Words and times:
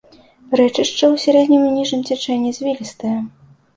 Рэчышча 0.59 1.05
ў 1.13 1.15
сярэднім 1.25 1.67
і 1.67 1.69
ніжнім 1.77 2.01
цячэнні 2.11 2.55
звілістае. 2.59 3.17